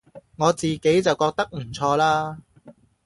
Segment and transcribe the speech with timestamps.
[0.37, 2.39] 我自己就覺得唔錯啦